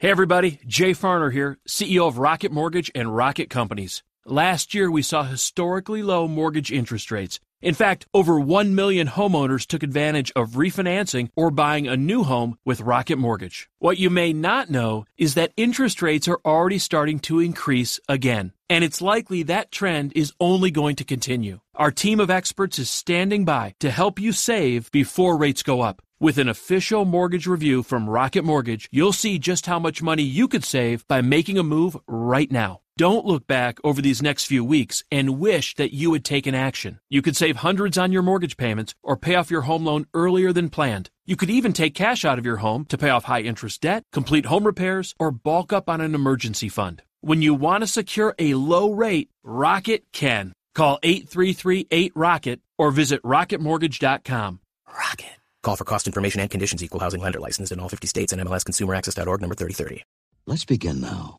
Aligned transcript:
Hey 0.00 0.10
everybody, 0.10 0.60
Jay 0.64 0.92
Farner 0.92 1.32
here, 1.32 1.58
CEO 1.66 2.06
of 2.06 2.18
Rocket 2.18 2.52
Mortgage 2.52 2.88
and 2.94 3.16
Rocket 3.16 3.50
Companies. 3.50 4.04
Last 4.24 4.72
year 4.72 4.92
we 4.92 5.02
saw 5.02 5.24
historically 5.24 6.04
low 6.04 6.28
mortgage 6.28 6.70
interest 6.70 7.10
rates. 7.10 7.40
In 7.60 7.74
fact, 7.74 8.06
over 8.14 8.38
1 8.38 8.76
million 8.76 9.08
homeowners 9.08 9.66
took 9.66 9.82
advantage 9.82 10.30
of 10.36 10.50
refinancing 10.50 11.30
or 11.34 11.50
buying 11.50 11.88
a 11.88 11.96
new 11.96 12.22
home 12.22 12.58
with 12.64 12.80
Rocket 12.80 13.16
Mortgage. 13.16 13.68
What 13.80 13.98
you 13.98 14.08
may 14.08 14.32
not 14.32 14.70
know 14.70 15.04
is 15.16 15.34
that 15.34 15.50
interest 15.56 16.00
rates 16.00 16.28
are 16.28 16.38
already 16.44 16.78
starting 16.78 17.18
to 17.20 17.40
increase 17.40 17.98
again, 18.08 18.52
and 18.70 18.84
it's 18.84 19.02
likely 19.02 19.42
that 19.42 19.72
trend 19.72 20.12
is 20.14 20.32
only 20.38 20.70
going 20.70 20.94
to 20.94 21.04
continue. 21.04 21.58
Our 21.74 21.90
team 21.90 22.20
of 22.20 22.30
experts 22.30 22.78
is 22.78 22.88
standing 22.88 23.44
by 23.44 23.74
to 23.80 23.90
help 23.90 24.20
you 24.20 24.30
save 24.30 24.92
before 24.92 25.36
rates 25.36 25.64
go 25.64 25.80
up. 25.80 26.02
With 26.20 26.36
an 26.38 26.48
official 26.48 27.04
mortgage 27.04 27.46
review 27.46 27.84
from 27.84 28.10
Rocket 28.10 28.44
Mortgage, 28.44 28.88
you'll 28.90 29.12
see 29.12 29.38
just 29.38 29.66
how 29.66 29.78
much 29.78 30.02
money 30.02 30.24
you 30.24 30.48
could 30.48 30.64
save 30.64 31.06
by 31.06 31.20
making 31.20 31.58
a 31.58 31.62
move 31.62 31.96
right 32.08 32.50
now. 32.50 32.80
Don't 32.96 33.24
look 33.24 33.46
back 33.46 33.78
over 33.84 34.02
these 34.02 34.20
next 34.20 34.46
few 34.46 34.64
weeks 34.64 35.04
and 35.12 35.38
wish 35.38 35.76
that 35.76 35.94
you 35.94 36.12
had 36.12 36.24
taken 36.24 36.56
action. 36.56 36.98
You 37.08 37.22
could 37.22 37.36
save 37.36 37.58
hundreds 37.58 37.96
on 37.96 38.10
your 38.10 38.22
mortgage 38.22 38.56
payments 38.56 38.96
or 39.04 39.16
pay 39.16 39.36
off 39.36 39.48
your 39.48 39.60
home 39.60 39.84
loan 39.84 40.06
earlier 40.12 40.52
than 40.52 40.70
planned. 40.70 41.08
You 41.24 41.36
could 41.36 41.50
even 41.50 41.72
take 41.72 41.94
cash 41.94 42.24
out 42.24 42.36
of 42.36 42.44
your 42.44 42.56
home 42.56 42.84
to 42.86 42.98
pay 42.98 43.10
off 43.10 43.22
high 43.22 43.42
interest 43.42 43.82
debt, 43.82 44.02
complete 44.12 44.46
home 44.46 44.64
repairs, 44.64 45.14
or 45.20 45.30
bulk 45.30 45.72
up 45.72 45.88
on 45.88 46.00
an 46.00 46.16
emergency 46.16 46.68
fund. 46.68 47.04
When 47.20 47.42
you 47.42 47.54
want 47.54 47.82
to 47.82 47.86
secure 47.86 48.34
a 48.40 48.54
low 48.54 48.90
rate, 48.90 49.30
Rocket 49.44 50.02
can. 50.10 50.52
Call 50.74 50.98
833-8ROCKET 51.04 52.58
or 52.76 52.90
visit 52.90 53.22
rocketmortgage.com. 53.22 54.58
Rocket. 54.88 55.37
Call 55.62 55.76
for 55.76 55.84
cost 55.84 56.06
information 56.06 56.40
and 56.40 56.50
conditions. 56.50 56.82
Equal 56.82 57.00
housing 57.00 57.20
lender 57.20 57.40
licensed 57.40 57.72
in 57.72 57.80
all 57.80 57.88
50 57.88 58.06
states 58.06 58.32
and 58.32 58.40
MLS 58.42 58.64
MLSConsumerAccess.org 58.64 59.40
number 59.40 59.54
3030. 59.54 60.04
Let's 60.46 60.64
begin 60.64 61.00
now. 61.00 61.36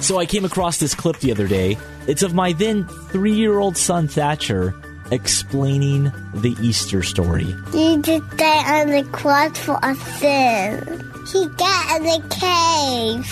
So 0.00 0.18
I 0.18 0.26
came 0.26 0.44
across 0.44 0.78
this 0.78 0.94
clip 0.94 1.18
the 1.18 1.30
other 1.30 1.46
day. 1.46 1.76
It's 2.08 2.22
of 2.22 2.34
my 2.34 2.52
then 2.52 2.86
three 3.10 3.34
year 3.34 3.58
old 3.58 3.76
son 3.76 4.08
Thatcher 4.08 4.74
explaining 5.12 6.04
the 6.34 6.56
Easter 6.60 7.02
story. 7.02 7.54
Jesus 7.72 8.22
died 8.36 8.82
on 8.82 8.88
the 8.88 9.08
cross 9.12 9.56
for 9.58 9.82
our 9.84 9.94
sin. 9.94 11.10
He 11.32 11.46
got 11.56 11.96
in 11.96 12.04
the 12.04 12.20
cave. 12.30 13.26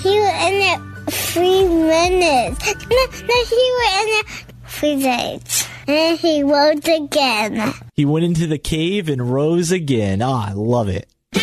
He 0.00 0.18
was 0.18 0.34
in 0.48 0.58
there 0.60 0.78
three 1.10 1.64
minutes. 1.64 2.74
No, 2.88 3.06
no, 3.26 3.44
he 3.44 3.56
was 3.56 4.00
in 4.00 4.06
there 4.08 4.24
three 4.66 5.02
days. 5.02 5.71
And 5.86 6.18
he 6.18 6.42
rose 6.42 6.86
again. 6.86 7.72
He 7.94 8.04
went 8.04 8.24
into 8.24 8.46
the 8.46 8.58
cave 8.58 9.08
and 9.08 9.32
rose 9.32 9.72
again. 9.72 10.22
Ah, 10.22 10.50
I 10.50 10.52
love 10.52 10.88
it. 10.88 11.08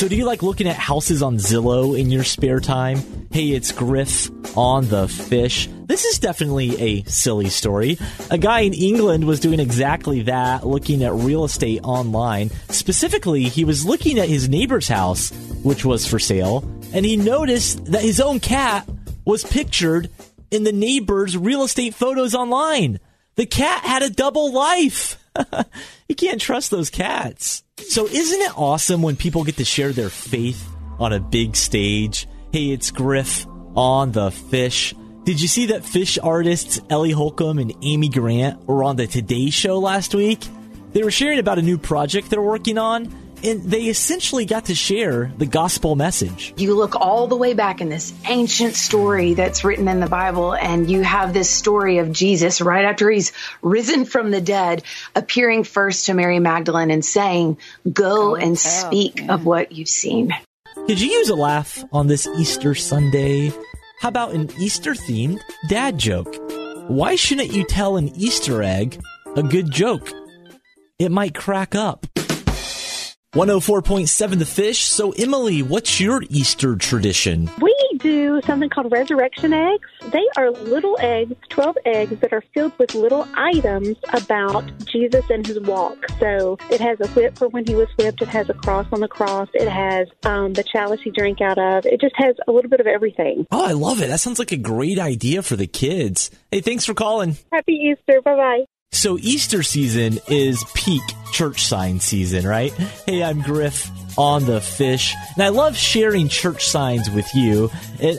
So, 0.00 0.08
do 0.08 0.16
you 0.16 0.24
like 0.24 0.42
looking 0.42 0.66
at 0.66 0.76
houses 0.76 1.22
on 1.22 1.36
Zillow 1.36 1.98
in 1.98 2.10
your 2.10 2.24
spare 2.24 2.58
time? 2.58 3.28
Hey, 3.30 3.50
it's 3.50 3.70
Griff 3.70 4.30
on 4.56 4.88
the 4.88 5.06
fish. 5.08 5.68
This 5.84 6.06
is 6.06 6.18
definitely 6.18 6.80
a 6.80 7.02
silly 7.02 7.50
story. 7.50 7.98
A 8.30 8.38
guy 8.38 8.60
in 8.60 8.72
England 8.72 9.26
was 9.26 9.40
doing 9.40 9.60
exactly 9.60 10.22
that, 10.22 10.66
looking 10.66 11.04
at 11.04 11.12
real 11.12 11.44
estate 11.44 11.80
online. 11.82 12.48
Specifically, 12.70 13.42
he 13.42 13.66
was 13.66 13.84
looking 13.84 14.18
at 14.18 14.26
his 14.30 14.48
neighbor's 14.48 14.88
house, 14.88 15.32
which 15.62 15.84
was 15.84 16.06
for 16.06 16.18
sale, 16.18 16.64
and 16.94 17.04
he 17.04 17.18
noticed 17.18 17.84
that 17.84 18.00
his 18.00 18.22
own 18.22 18.40
cat 18.40 18.88
was 19.26 19.44
pictured 19.44 20.08
in 20.50 20.64
the 20.64 20.72
neighbor's 20.72 21.36
real 21.36 21.62
estate 21.62 21.94
photos 21.94 22.34
online. 22.34 23.00
The 23.36 23.46
cat 23.46 23.84
had 23.84 24.02
a 24.02 24.10
double 24.10 24.52
life. 24.52 25.16
you 26.08 26.14
can't 26.14 26.40
trust 26.40 26.70
those 26.70 26.90
cats. 26.90 27.62
So, 27.78 28.06
isn't 28.06 28.40
it 28.40 28.58
awesome 28.58 29.02
when 29.02 29.16
people 29.16 29.44
get 29.44 29.56
to 29.56 29.64
share 29.64 29.92
their 29.92 30.10
faith 30.10 30.68
on 30.98 31.12
a 31.12 31.20
big 31.20 31.56
stage? 31.56 32.26
Hey, 32.52 32.70
it's 32.70 32.90
Griff 32.90 33.46
on 33.76 34.12
the 34.12 34.30
fish. 34.30 34.94
Did 35.24 35.40
you 35.40 35.48
see 35.48 35.66
that 35.66 35.84
fish 35.84 36.18
artists 36.18 36.80
Ellie 36.90 37.12
Holcomb 37.12 37.58
and 37.58 37.72
Amy 37.82 38.08
Grant 38.08 38.66
were 38.66 38.82
on 38.82 38.96
the 38.96 39.06
Today 39.06 39.50
Show 39.50 39.78
last 39.78 40.14
week? 40.14 40.40
They 40.92 41.02
were 41.02 41.10
sharing 41.10 41.38
about 41.38 41.58
a 41.58 41.62
new 41.62 41.78
project 41.78 42.30
they're 42.30 42.42
working 42.42 42.78
on, 42.78 43.29
and 43.42 43.62
they 43.62 43.82
essentially 43.82 44.44
got 44.44 44.66
to 44.66 44.74
share 44.74 45.32
the 45.38 45.46
gospel 45.46 45.96
message. 45.96 46.54
You 46.56 46.74
look 46.74 46.96
all 46.96 47.26
the 47.26 47.36
way 47.36 47.54
back 47.54 47.80
in 47.80 47.88
this 47.88 48.12
ancient 48.28 48.74
story 48.74 49.34
that's 49.34 49.64
written 49.64 49.88
in 49.88 50.00
the 50.00 50.08
Bible, 50.08 50.54
and 50.54 50.90
you 50.90 51.02
have 51.02 51.32
this 51.32 51.50
story 51.50 51.98
of 51.98 52.12
Jesus 52.12 52.60
right 52.60 52.84
after 52.84 53.10
he's 53.10 53.32
risen 53.62 54.04
from 54.04 54.30
the 54.30 54.40
dead, 54.40 54.82
appearing 55.14 55.64
first 55.64 56.06
to 56.06 56.14
Mary 56.14 56.38
Magdalene 56.38 56.90
and 56.90 57.04
saying, 57.04 57.58
Go 57.92 58.36
and 58.36 58.58
speak 58.58 59.28
of 59.28 59.44
what 59.44 59.72
you've 59.72 59.88
seen. 59.88 60.34
Could 60.86 61.00
you 61.00 61.10
use 61.10 61.28
a 61.28 61.36
laugh 61.36 61.84
on 61.92 62.06
this 62.06 62.26
Easter 62.38 62.74
Sunday? 62.74 63.52
How 64.00 64.08
about 64.08 64.32
an 64.32 64.50
Easter 64.58 64.92
themed 64.92 65.40
dad 65.68 65.98
joke? 65.98 66.34
Why 66.88 67.16
shouldn't 67.16 67.52
you 67.52 67.64
tell 67.64 67.96
an 67.96 68.08
Easter 68.16 68.62
egg 68.62 69.00
a 69.36 69.42
good 69.42 69.70
joke? 69.70 70.10
It 70.98 71.10
might 71.10 71.34
crack 71.34 71.74
up. 71.74 72.06
104.7 73.34 74.40
The 74.40 74.44
Fish. 74.44 74.80
So, 74.80 75.12
Emily, 75.12 75.62
what's 75.62 76.00
your 76.00 76.24
Easter 76.30 76.74
tradition? 76.74 77.48
We 77.60 77.72
do 77.98 78.40
something 78.44 78.68
called 78.68 78.90
resurrection 78.90 79.52
eggs. 79.52 79.86
They 80.10 80.26
are 80.36 80.50
little 80.50 80.96
eggs, 80.98 81.36
12 81.48 81.76
eggs, 81.84 82.20
that 82.22 82.32
are 82.32 82.42
filled 82.52 82.76
with 82.80 82.92
little 82.96 83.28
items 83.36 83.96
about 84.12 84.64
Jesus 84.86 85.24
and 85.30 85.46
his 85.46 85.60
walk. 85.60 85.96
So 86.18 86.58
it 86.72 86.80
has 86.80 86.98
a 87.00 87.06
whip 87.10 87.38
for 87.38 87.46
when 87.46 87.64
he 87.64 87.76
was 87.76 87.86
whipped, 87.96 88.20
it 88.20 88.26
has 88.26 88.50
a 88.50 88.54
cross 88.54 88.88
on 88.90 88.98
the 88.98 89.06
cross, 89.06 89.48
it 89.54 89.68
has 89.68 90.08
um, 90.24 90.54
the 90.54 90.64
chalice 90.64 91.00
he 91.04 91.12
drank 91.12 91.40
out 91.40 91.58
of. 91.58 91.86
It 91.86 92.00
just 92.00 92.16
has 92.16 92.34
a 92.48 92.50
little 92.50 92.68
bit 92.68 92.80
of 92.80 92.88
everything. 92.88 93.46
Oh, 93.52 93.64
I 93.64 93.72
love 93.72 94.02
it. 94.02 94.08
That 94.08 94.18
sounds 94.18 94.40
like 94.40 94.50
a 94.50 94.56
great 94.56 94.98
idea 94.98 95.42
for 95.42 95.54
the 95.54 95.68
kids. 95.68 96.32
Hey, 96.50 96.62
thanks 96.62 96.84
for 96.84 96.94
calling. 96.94 97.36
Happy 97.52 97.74
Easter. 97.74 98.20
Bye 98.22 98.34
bye. 98.34 98.64
So 98.90 99.18
Easter 99.18 99.62
season 99.62 100.18
is 100.26 100.64
peak 100.74 101.00
church 101.32 101.64
sign 101.64 102.00
season, 102.00 102.46
right? 102.46 102.72
Hey, 103.06 103.22
I'm 103.22 103.40
Griff 103.40 103.90
on 104.18 104.44
the 104.44 104.60
fish, 104.60 105.14
and 105.34 105.42
I 105.42 105.48
love 105.48 105.76
sharing 105.76 106.28
church 106.28 106.66
signs 106.66 107.10
with 107.10 107.34
you. 107.34 107.70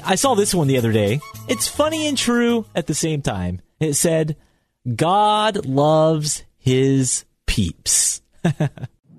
I 0.03 0.15
saw 0.15 0.35
this 0.35 0.53
one 0.53 0.67
the 0.67 0.77
other 0.77 0.91
day. 0.91 1.19
It's 1.47 1.67
funny 1.67 2.07
and 2.07 2.17
true 2.17 2.65
at 2.75 2.87
the 2.87 2.93
same 2.93 3.21
time. 3.21 3.61
It 3.79 3.93
said, 3.93 4.37
"God 4.95 5.65
loves 5.65 6.43
his 6.57 7.25
peeps." 7.45 8.21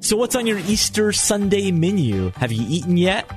so 0.01 0.17
what's 0.17 0.37
on 0.37 0.47
your 0.47 0.59
Easter 0.59 1.13
Sunday 1.13 1.71
menu? 1.71 2.31
Have 2.37 2.53
you 2.53 2.65
eaten 2.69 2.97
yet? 2.97 3.31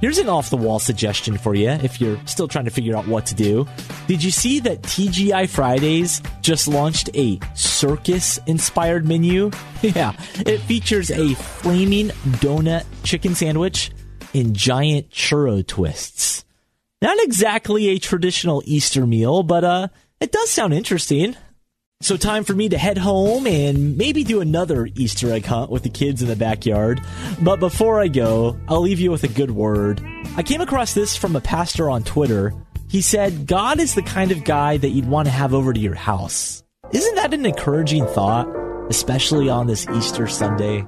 Here's 0.00 0.18
an 0.18 0.28
off 0.28 0.48
the 0.48 0.56
wall 0.56 0.78
suggestion 0.78 1.36
for 1.36 1.56
you 1.56 1.70
if 1.70 2.00
you're 2.00 2.24
still 2.24 2.46
trying 2.46 2.66
to 2.66 2.70
figure 2.70 2.96
out 2.96 3.08
what 3.08 3.26
to 3.26 3.34
do. 3.34 3.66
Did 4.06 4.22
you 4.22 4.30
see 4.30 4.60
that 4.60 4.82
TGI 4.82 5.48
Fridays 5.48 6.22
just 6.40 6.68
launched 6.68 7.10
a 7.14 7.40
circus 7.54 8.38
inspired 8.46 9.06
menu? 9.06 9.50
Yeah, 9.82 10.12
it 10.40 10.58
features 10.62 11.08
a 11.10 11.34
flaming 11.34 12.08
donut 12.40 12.84
chicken 13.04 13.36
sandwich 13.36 13.92
and 14.34 14.54
giant 14.54 15.10
churro 15.10 15.64
twists. 15.64 16.44
Not 17.00 17.16
exactly 17.22 17.88
a 17.88 17.98
traditional 17.98 18.60
Easter 18.66 19.06
meal, 19.06 19.44
but 19.44 19.62
uh, 19.62 19.88
it 20.20 20.32
does 20.32 20.50
sound 20.50 20.74
interesting. 20.74 21.36
So, 22.00 22.16
time 22.16 22.44
for 22.44 22.54
me 22.54 22.68
to 22.68 22.78
head 22.78 22.96
home 22.96 23.44
and 23.44 23.96
maybe 23.96 24.22
do 24.22 24.40
another 24.40 24.88
Easter 24.94 25.32
egg 25.32 25.44
hunt 25.44 25.68
with 25.68 25.82
the 25.82 25.88
kids 25.88 26.22
in 26.22 26.28
the 26.28 26.36
backyard. 26.36 27.00
But 27.42 27.58
before 27.58 28.00
I 28.00 28.06
go, 28.06 28.56
I'll 28.68 28.82
leave 28.82 29.00
you 29.00 29.10
with 29.10 29.24
a 29.24 29.28
good 29.28 29.50
word. 29.50 30.00
I 30.36 30.44
came 30.44 30.60
across 30.60 30.94
this 30.94 31.16
from 31.16 31.34
a 31.34 31.40
pastor 31.40 31.90
on 31.90 32.04
Twitter. 32.04 32.54
He 32.88 33.02
said, 33.02 33.48
God 33.48 33.80
is 33.80 33.96
the 33.96 34.02
kind 34.02 34.30
of 34.30 34.44
guy 34.44 34.76
that 34.76 34.90
you'd 34.90 35.08
want 35.08 35.26
to 35.26 35.32
have 35.32 35.52
over 35.52 35.72
to 35.72 35.80
your 35.80 35.96
house. 35.96 36.62
Isn't 36.92 37.16
that 37.16 37.34
an 37.34 37.44
encouraging 37.44 38.06
thought, 38.06 38.46
especially 38.88 39.48
on 39.48 39.66
this 39.66 39.84
Easter 39.88 40.28
Sunday? 40.28 40.86